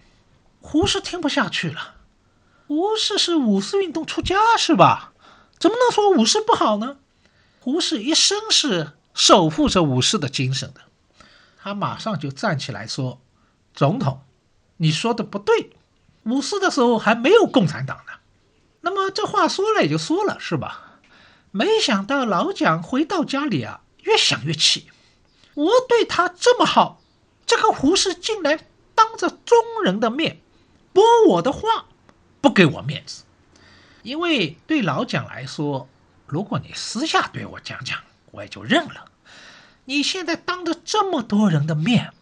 [0.61, 1.95] 胡适听不下去了，
[2.67, 5.15] 胡适是五四运动出家是吧？
[5.59, 6.99] 怎么能说五四不好呢？
[7.61, 10.83] 胡适一生是守护着五四的精神的。
[11.57, 13.23] 他马上就站起来说
[13.73, 14.21] ：“总统，
[14.77, 15.71] 你说的不对。
[16.25, 18.13] 五四的时候还没有共产党呢。”
[18.87, 21.01] 那么这话说了也就说了，是吧？
[21.51, 24.87] 没想到老蒋回到家里啊，越想越气。
[25.55, 27.03] 我对他这么好，
[27.45, 28.61] 这个胡适竟然
[28.95, 30.39] 当着众人的面
[30.93, 31.87] 驳我的话。
[32.41, 33.25] 不给我面子，
[34.05, 35.89] 因为对老蒋来说，
[36.29, 37.99] 如果你私下对我讲讲，
[38.31, 39.07] 我也就认了。
[39.87, 42.13] 你现在当着这么多人的面，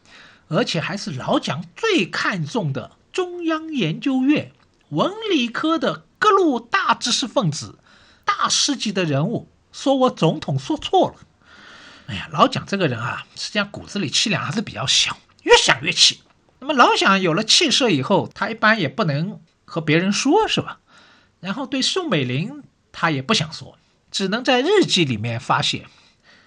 [0.48, 4.50] 而且还是老蒋最看重的中央研究院
[4.88, 7.79] 文理科的各路大知识分子、
[8.24, 11.16] 大师级的人物，说我总统说错了。
[12.07, 16.20] 哎呀，老蒋这个人啊，实际上骨子里气量还是比较小，越想越气。
[16.61, 19.40] 那么老蒋有了气势以后，他一般也不能。
[19.66, 20.79] 和别人说是吧？
[21.40, 23.77] 然后对宋美龄，他也不想说，
[24.11, 25.87] 只能在日记里面发泄。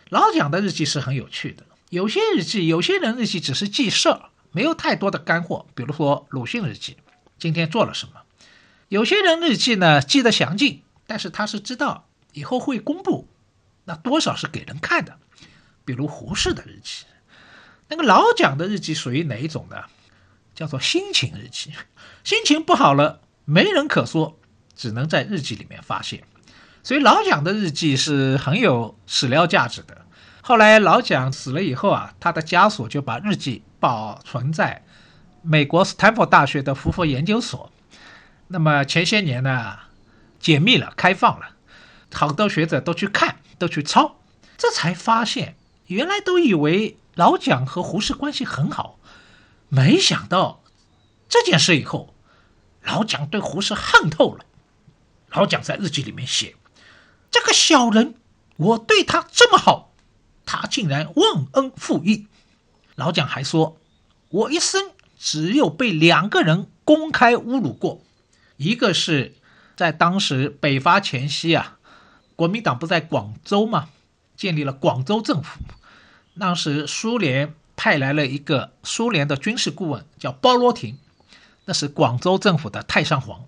[0.09, 5.65] 老蒋的日记是很有趣的，有些日记，有些人日记只是记事儿，没有太多的干货。
[5.75, 6.95] 比如说鲁迅日记，
[7.37, 8.16] 今天做了什么？
[8.89, 13.27] 有些人日记呢，记得详尽，但是他是知道以后会公布，
[13.83, 15.17] 那多少是给人看的。
[15.83, 17.05] 比如胡适的日记，
[17.89, 19.83] 那个老蒋的日记属于哪一种呢？
[20.55, 21.73] 叫做心情日记，
[22.23, 24.39] 心情不好了，没人可说，
[24.75, 26.23] 只能在日记里面发泄。
[26.81, 30.05] 所以老蒋的日记是很有史料价值的。
[30.41, 34.85] 后来老蒋死了以后啊，他的家属就把日记保存在
[35.41, 37.69] 美国斯坦福大学的福佛研究所。
[38.49, 39.77] 那么前些年呢，
[40.39, 41.55] 解密了，开放了，
[42.13, 44.19] 好多学者都去看，都去抄，
[44.57, 45.55] 这才发现
[45.87, 48.99] 原来都以为老蒋和胡适关系很好。
[49.69, 50.63] 没想到
[51.27, 52.13] 这件事以后，
[52.83, 54.45] 老蒋对胡适恨透了。
[55.31, 56.55] 老蒋在日记里面写
[57.29, 58.15] ：“这个小人，
[58.55, 59.91] 我对他这么好，
[60.45, 62.27] 他竟然忘恩负义。”
[62.95, 63.77] 老蒋还说
[64.29, 68.01] ：“我一生只有被两个人公开侮辱过，
[68.57, 69.35] 一个是
[69.75, 71.77] 在当时北伐前夕啊，
[72.35, 73.89] 国民党不在广州吗？
[74.35, 75.59] 建立了广州政府，
[76.37, 80.97] 当时苏联。”派来了一个苏联的军事顾问，叫包罗廷，
[81.65, 83.45] 那是广州政府的太上皇。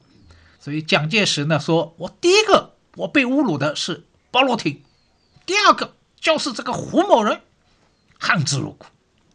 [0.60, 4.84] 所以蒋介石呢说：“我第一个我被侮辱的是包罗廷，
[5.48, 7.42] 第二个就是这个胡某人，
[8.20, 8.86] 恨之入骨。”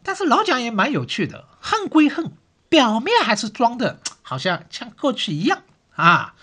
[0.01, 2.31] 但是老蒋也蛮有趣的，恨归恨，
[2.69, 5.61] 表面还是装的好像像过去一样
[5.95, 6.33] 啊。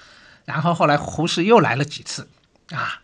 [0.44, 2.28] 然后后来胡适又来了几次
[2.70, 3.02] 啊，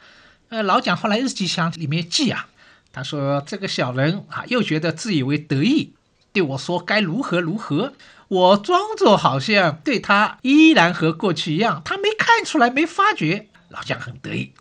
[0.49, 2.49] 呃，老蒋后来日记箱里面记啊。
[2.91, 5.93] 他说：“这个小人啊，又觉得自以为得意，
[6.33, 7.93] 对我说该如何如何。
[8.29, 13.47] 我装作好像对他依然和过去一样，他没看出来，没发觉。
[13.69, 14.53] 老蒋很得意。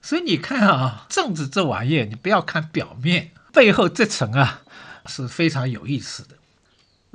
[0.00, 4.62] 所以你看啊，政治这玩意儿，你不要看表面，背后这层啊
[5.06, 6.36] 是非常有意思的。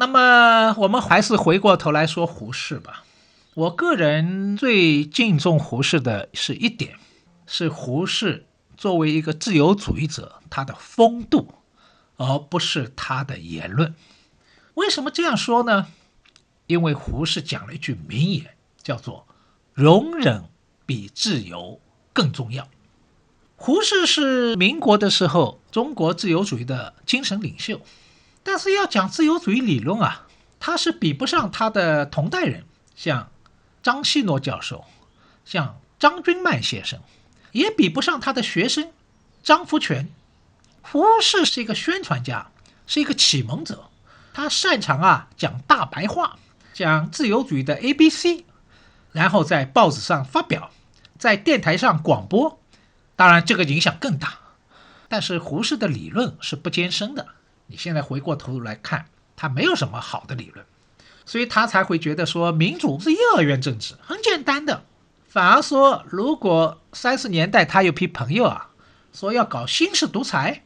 [0.02, 3.04] 那么我们还是回过头来说胡适吧。
[3.54, 6.96] 我个人最敬重胡适的是一点，
[7.46, 11.54] 是胡适。”作为一个自由主义者，他的风度，
[12.18, 13.94] 而不是他的言论。
[14.74, 15.86] 为什么这样说呢？
[16.66, 19.28] 因为胡适讲了一句名言，叫做
[19.76, 20.46] “容忍
[20.88, 21.80] 比自由
[22.12, 22.68] 更重要”。
[23.56, 27.80] 胡适是民国的时候中国自由主义的精神领袖，
[28.44, 30.28] 但是要讲自由主义理论啊，
[30.60, 33.30] 他是比不上他的同代人，像
[33.84, 34.86] 张锡诺教授，
[35.46, 37.00] 像张君曼先生。
[37.52, 38.94] 也比不上他的学生
[39.44, 40.10] 张福全。
[40.82, 42.50] 胡适是一个宣传家，
[42.88, 43.90] 是一个启蒙者。
[44.34, 46.40] 他擅长啊讲大白话，
[46.74, 48.46] 讲自由主义的 A B C，
[49.12, 50.72] 然后在报纸上发表，
[51.18, 52.58] 在电台上广播。
[53.18, 54.40] 当然，这个影响更大。
[55.10, 57.28] 但是胡适的理论是不艰深的。
[57.72, 59.06] 你现在回过头来看，
[59.38, 60.66] 他没有什么好的理论，
[61.26, 64.84] 所以他才会觉得说民主是幼儿园政治，很简单的。
[65.30, 68.72] 反而说，如果三十年代他有批朋友啊，
[69.14, 70.64] 说要搞新式独裁，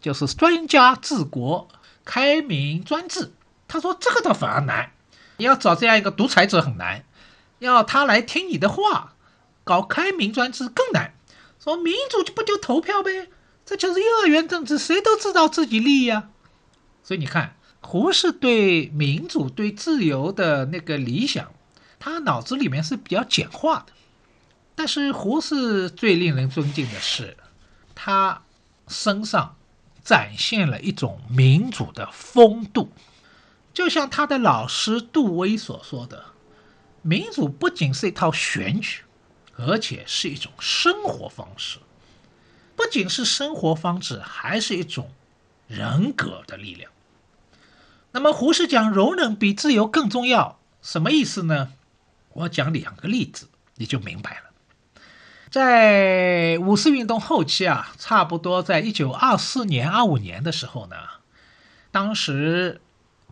[0.00, 1.68] 就是专家治国、
[2.06, 3.32] 开明专制。
[3.68, 4.92] 他说这个倒反而难，
[5.36, 7.04] 你要找这样一个独裁者很难，
[7.58, 9.12] 要他来听你的话，
[9.64, 11.12] 搞开明专制更难。
[11.62, 13.28] 说民主就不就投票呗，
[13.66, 16.30] 这就是幼儿园政治，谁都知道自己利益啊。
[17.08, 21.50] 所以你看，胡适对民主、对自由的那个理想，
[21.98, 23.94] 他脑子里面是比较简化的。
[24.74, 27.34] 但是胡适最令人尊敬的是，
[27.94, 28.42] 他
[28.88, 29.56] 身上
[30.04, 32.92] 展现了一种民主的风度，
[33.72, 36.22] 就像他的老师杜威所说的
[37.00, 39.00] ：“民主不仅是一套选举，
[39.56, 41.78] 而且是一种生活方式。
[42.76, 45.10] 不仅是生活方式，还是一种
[45.66, 46.92] 人格的力量。
[48.12, 51.68] 那么，胡适讲容忍比自由更重要，什么意思呢？
[52.32, 54.42] 我讲两个例子，你就明白了。
[55.50, 60.96] 在五四运动后期啊，差不多在一九二四年、二五年的时候呢，
[61.90, 62.80] 当时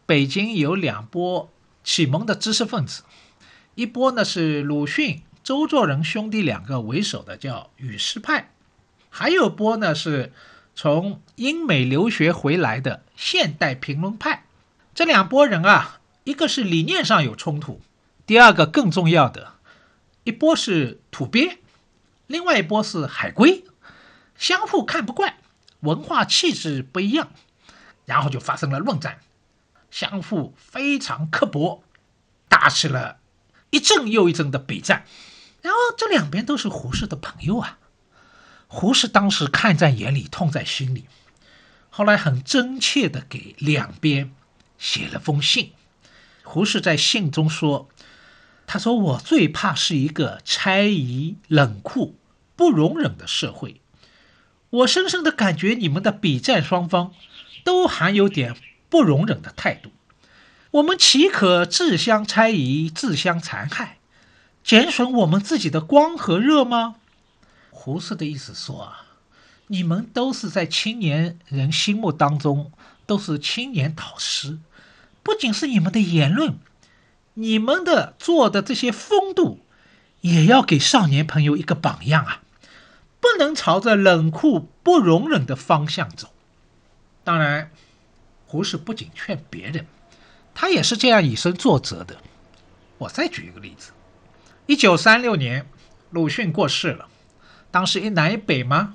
[0.07, 1.51] 北京有两波
[1.85, 3.03] 启蒙的知识分子，
[3.75, 8.51] 一波呢是鲁迅、周作人兄弟两个为首的叫语师派，
[9.11, 10.33] 还有波呢是
[10.75, 14.46] 从英美留学回来的现代评论派。
[14.97, 17.83] 这两拨人啊，一个是理念上有冲突，
[18.25, 19.53] 第二个更重要的，
[20.25, 21.59] 一波是土鳖。
[22.27, 23.67] 另外一波是海归，
[24.39, 25.35] 相互看不惯，
[25.81, 27.29] 文化气质不一样，
[28.07, 29.19] 然后就发生了论战，
[29.91, 31.85] 相互非常刻薄，
[32.49, 33.19] 打起了
[33.69, 35.05] 一阵又一阵的比战。
[35.61, 37.77] 然后这两边都是胡适的朋友啊，
[38.67, 41.05] 胡适当时看在眼里，痛在心里，
[41.91, 44.35] 后来很真切的给两边
[44.79, 45.73] 写了封信。
[46.43, 47.89] 胡适在信中说。
[48.69, 52.17] 他说：“我最怕是一个猜疑、冷酷、
[52.57, 53.81] 不容忍的社会。
[54.71, 57.13] 我深深的感觉，你们的比战双方
[57.63, 58.57] 都含有点
[58.89, 59.93] 不容忍的态度。
[60.73, 63.99] 我们岂可自相猜疑、自相残害，
[64.65, 66.97] 减损我们自己的光和热吗？”
[67.71, 69.07] 胡适的意思说啊，
[69.69, 72.73] 你们都是在青年人心目当中
[73.07, 74.59] 都是青年导师，
[75.27, 76.57] 不仅是你们的言论。
[77.35, 79.59] 你们的做的这些风度，
[80.21, 82.43] 也要给少年朋友一个榜样啊！
[83.19, 86.33] 不能朝着冷酷不容忍的方向走。
[87.25, 87.73] 当然，
[88.47, 89.87] 胡适不仅劝别人，
[90.55, 92.19] 他也是这样以身作则的。
[92.99, 93.91] 我再举一个例子：
[94.67, 95.67] 一九三六年，
[96.11, 97.09] 鲁迅过世了。
[97.73, 98.95] 当时一南一北嘛，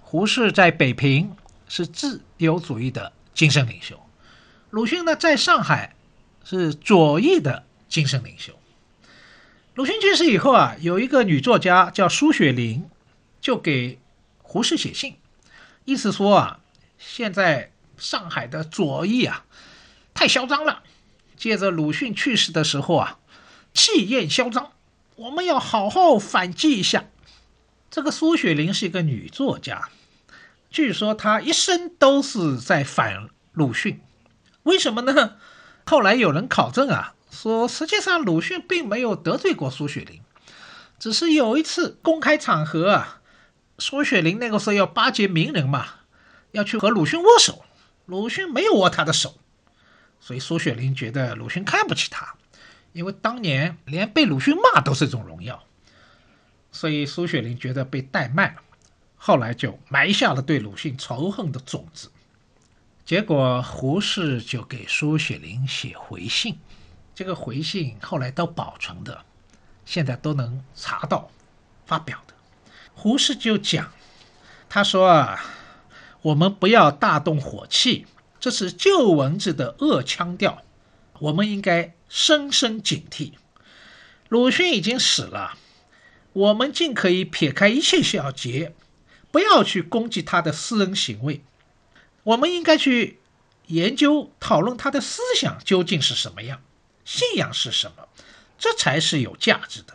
[0.00, 1.34] 胡适在北平
[1.66, 4.00] 是自由主义的精神领袖，
[4.76, 5.96] 鲁迅呢在上海
[6.44, 7.64] 是左翼的。
[7.88, 8.52] 精神领袖
[9.74, 12.84] 鲁迅去世以后啊，有一个女作家叫苏雪玲，
[13.40, 13.98] 就给
[14.42, 15.16] 胡适写信，
[15.86, 16.60] 意思说啊，
[16.98, 19.46] 现在上海的左翼啊
[20.12, 20.82] 太嚣张了，
[21.38, 23.18] 借着鲁迅去世的时候啊，
[23.72, 24.72] 气焰嚣张，
[25.14, 27.06] 我们要好好反击一下。
[27.90, 29.88] 这个苏雪玲是一个女作家，
[30.68, 34.02] 据说她一生都是在反鲁迅，
[34.66, 35.36] 为什么呢？
[35.86, 37.14] 后来有人考证啊。
[37.28, 40.22] 说，实际上鲁迅并没有得罪过苏雪玲，
[40.98, 43.20] 只是有一次公开场合啊，
[43.78, 45.86] 苏雪玲那个时候要巴结名人嘛，
[46.52, 47.64] 要去和鲁迅握手，
[48.06, 49.34] 鲁迅没有握他的手，
[50.18, 52.34] 所以苏雪玲觉得鲁迅看不起他，
[52.92, 55.62] 因为当年连被鲁迅骂都是一种荣耀，
[56.72, 58.62] 所以苏雪玲觉得被怠慢了，
[59.16, 62.08] 后来就埋下了对鲁迅仇恨的种子，
[63.06, 66.58] 结果胡适就给苏雪玲写回信。
[67.14, 69.24] 这个回信后来都保存的，
[69.84, 71.30] 现在都能查到
[71.86, 72.34] 发表的。
[72.94, 73.92] 胡适就讲，
[74.68, 75.40] 他说啊，
[76.20, 78.06] 我们不要大动火气，
[78.40, 80.64] 这是旧文字的恶腔调，
[81.20, 83.34] 我们应该深深警惕。
[84.28, 85.56] 鲁迅已经死了，
[86.32, 88.74] 我们尽可以撇开一切小节，
[89.30, 91.44] 不要去攻击他的私人行为，
[92.26, 93.20] 我们应该去
[93.68, 96.60] 研究讨论他的思想究竟是什么样。
[97.04, 98.08] 信仰是什么？
[98.58, 99.94] 这才是有价值的。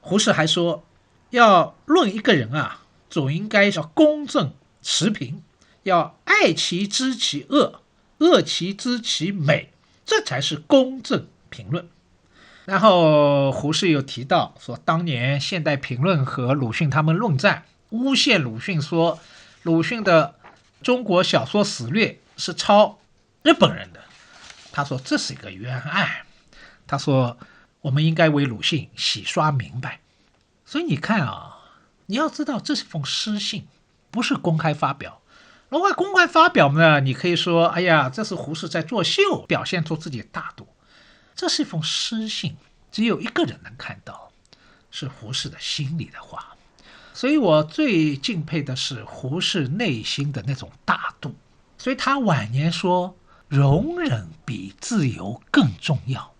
[0.00, 0.86] 胡适还说，
[1.28, 5.42] 要论一个人啊，总应该要公正持平，
[5.82, 7.82] 要爱其知其恶，
[8.18, 9.72] 恶其知其美，
[10.06, 11.86] 这才是公正评论。
[12.64, 19.18] 然后胡适又提到说，当年《现代评论》和鲁迅他们论战，诬陷鲁迅说，
[19.62, 20.34] 鲁迅的
[20.82, 22.98] 《中国小说史略》是抄
[23.42, 24.00] 日本人的。
[24.72, 26.26] 他说这是一个冤案，
[26.86, 27.38] 他说
[27.80, 30.00] 我们应该为鲁迅洗刷明白。
[30.64, 31.58] 所以你看啊，
[32.06, 33.66] 你要知道这是封私信，
[34.10, 35.22] 不是公开发表。
[35.68, 40.68] 如果公开发表呢，你可以说，哎呀，这是胡适在作秀，表现出自己的大度。
[41.34, 42.56] 这是一封私信，
[42.90, 44.32] 只有一个人能看到，
[44.90, 46.55] 是胡适的心里的话。
[47.16, 51.34] 所以我最敬佩的是胡适内心的那种大度。
[51.78, 53.16] 所以他晚年说。
[53.48, 56.34] 容忍比自由更重要，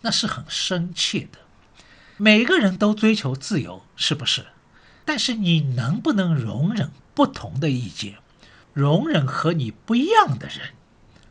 [0.00, 1.38] 那是很深切的。
[2.16, 4.46] 每个人都追求自由，是不是？
[5.04, 8.14] 但是你能不能容忍不同的意见，
[8.72, 10.70] 容忍和你不一样的人，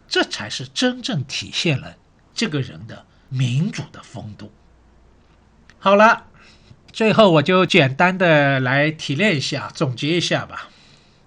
[0.08, 1.96] 这才是真正体现了
[2.36, 4.52] 这个人的民主的风度。
[5.80, 6.27] 好了，
[6.98, 10.68] 最后我就简单的来提炼一下，总结一下吧。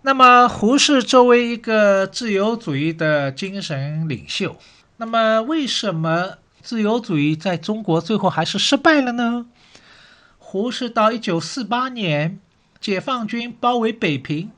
[0.02, 4.56] 那么，胡适作为一个自由主义的精神领袖，
[4.96, 9.46] 那么为什么自由主义在中国最后还是失败了呢？
[10.38, 12.40] 胡适到一九四八年，
[12.80, 14.50] 解放军包围北平，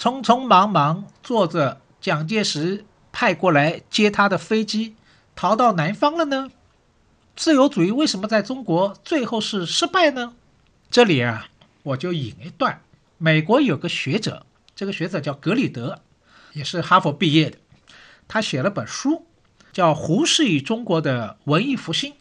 [0.00, 4.94] 匆匆忙忙坐着蒋介石派过来接他的飞机，
[5.34, 6.50] 逃到南方了呢？
[7.36, 10.32] 自由主义为什么在中国最后是失败呢？
[10.90, 11.48] 这里啊，
[11.82, 12.80] 我就引一段。
[13.18, 16.00] 美国有个学者，这个学者叫格里德，
[16.52, 17.58] 也是哈佛毕业的。
[18.28, 19.26] 他写了本书，
[19.72, 22.12] 叫《胡适与中国的文艺复兴》。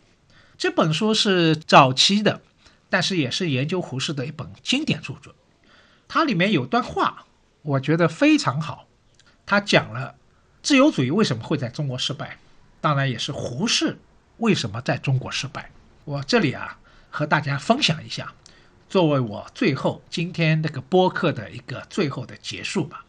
[0.58, 2.42] 这本书是早期的，
[2.90, 5.34] 但是也是研究胡适的一本经典著作。
[6.08, 7.26] 它里面有段话，
[7.62, 8.88] 我觉得非常好。
[9.46, 10.16] 他讲了
[10.64, 12.38] 自由主义为什么会在中国失败，
[12.82, 13.98] 当然也是胡适。
[14.38, 15.72] 为什么在中国失败？
[16.04, 16.78] 我这里啊
[17.10, 18.34] 和大家分享一下，
[18.96, 23.04] 作为我最后今天这个播客的一个最后的结束吧。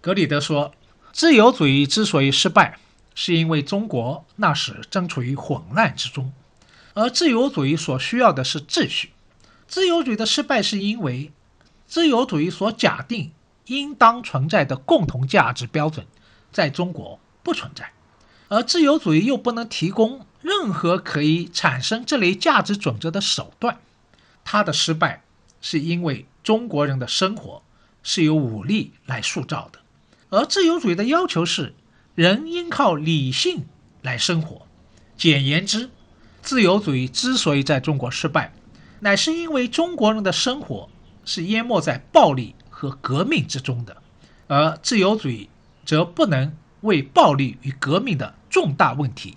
[0.00, 0.72] 格里德说，
[1.12, 2.78] 自由主义之所以失败，
[3.14, 6.32] 是因为中国那时正处于混乱之中，
[6.94, 9.10] 而自由主义所需要的是秩序。
[9.68, 11.30] 自由主义的失败是因为
[11.86, 13.32] 自由主义所假定
[13.66, 16.06] 应当存在的共同价值标准
[16.50, 17.92] 在中国不存在，
[18.48, 20.24] 而自由主义又不能提供。
[20.40, 23.78] 任何可以产生这类价值准则的手段，
[24.52, 25.22] 他的失败
[25.60, 27.62] 是因为中国人的生活
[28.02, 29.78] 是由武力来塑造的，
[30.28, 31.72] 而自由主义的要求是
[32.16, 33.66] 人应靠理性
[34.02, 34.66] 来生活。
[35.16, 35.88] 简言之，
[36.42, 38.52] 自由主义之所以在中国失败，
[38.98, 40.88] 乃是因为中国人的生活
[41.24, 43.98] 是淹没在暴力和革命之中的，
[44.48, 45.48] 而自由主义
[45.84, 49.36] 则不能为暴力与革命的重大问题。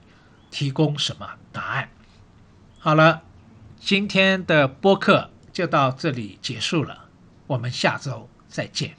[0.49, 1.89] 提供什么答案？
[2.79, 3.21] 好了，
[3.85, 7.09] 今天的播客就到这里结束了，
[7.47, 8.95] 我们下周再见。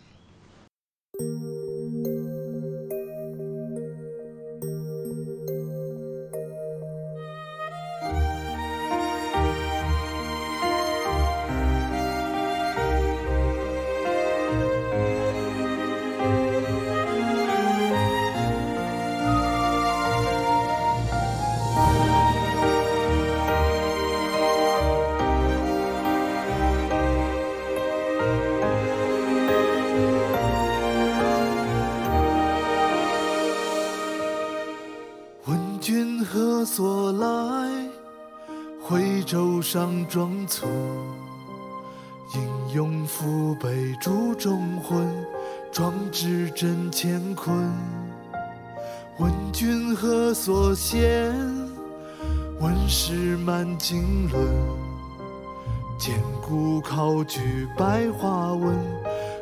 [56.06, 58.76] 艰苦考据白话文，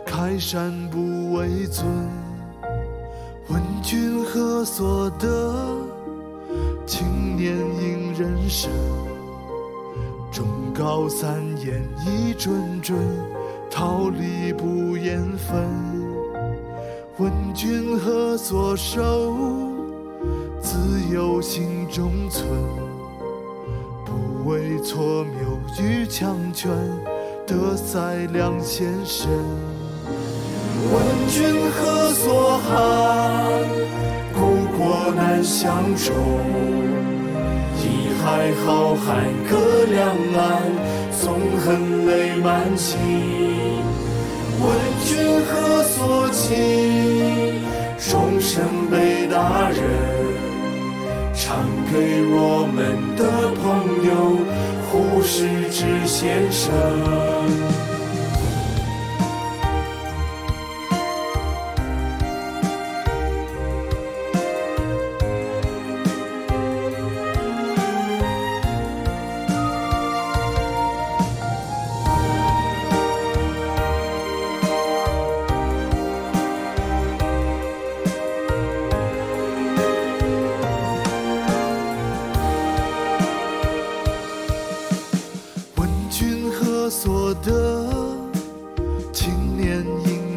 [0.07, 1.85] 开山不为尊。
[3.49, 5.53] 问君何所得？
[6.87, 8.71] 青年应人生。
[10.73, 12.51] 高三言一谆
[12.81, 12.95] 谆，
[13.69, 15.69] 桃李不言分。
[17.19, 19.37] 问君何所守？
[20.61, 20.79] 自
[21.13, 22.49] 有心中存。
[24.45, 26.71] 为错谬与强权，
[27.47, 29.31] 得赛两先生。
[30.93, 32.73] 问君何所寒？
[34.35, 36.13] 故国难相守。
[37.79, 38.99] 一海浩瀚，
[39.49, 40.63] 隔两岸，
[41.21, 42.99] 纵横泪满襟。
[44.61, 44.65] 问
[45.05, 47.61] 君何所寄？
[47.99, 49.81] 终身被大人，
[51.45, 54.39] 唱给我们的朋友
[54.87, 57.92] 胡适之先生。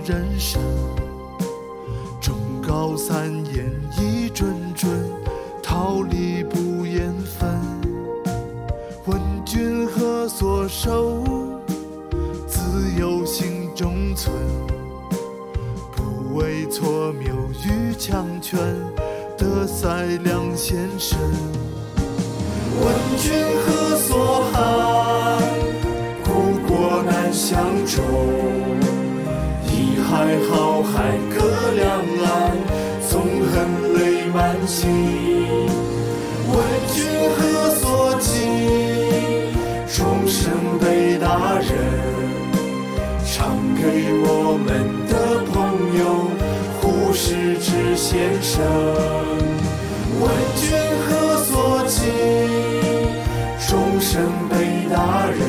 [0.05, 0.61] 人生
[2.21, 3.65] 中高三言
[3.97, 4.45] 一谆
[4.75, 4.87] 谆
[5.63, 7.59] 桃李不言分
[9.07, 11.23] 问君何所守
[12.45, 14.31] 自有心中存
[15.95, 17.33] 不畏挫缪
[17.65, 18.59] 与强权
[19.35, 21.17] 德赛两先生
[22.79, 23.33] 问君
[23.65, 25.41] 何所憾
[26.23, 28.54] 故国难相酬
[30.15, 31.35] 海浩海隔
[31.75, 31.83] 两
[32.23, 32.25] 岸，
[33.09, 33.11] 纵
[33.51, 33.53] 横
[33.95, 33.99] 泪
[34.33, 34.79] 满襟。
[36.47, 36.55] 问
[36.93, 37.03] 君
[37.35, 38.31] 何所寄？
[39.93, 41.67] 终生被大人
[43.25, 43.81] 唱给
[44.23, 44.67] 我们
[45.09, 45.13] 的
[45.51, 45.53] 朋
[45.99, 46.01] 友
[46.79, 48.63] 胡适之先生。
[50.21, 50.23] 问
[50.55, 50.63] 君
[51.03, 51.99] 何所寄？
[53.67, 55.39] 终生被大人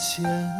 [0.00, 0.59] 前。